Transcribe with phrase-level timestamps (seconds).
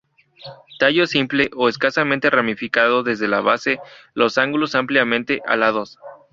[0.79, 3.79] Tallo simple o escasamente ramificado desde la base,
[4.15, 5.99] los ángulos ampliamente alados.